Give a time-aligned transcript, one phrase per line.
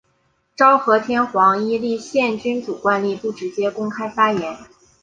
[0.55, 4.57] 昭和天皇依立宪君主惯例不直接公开发言。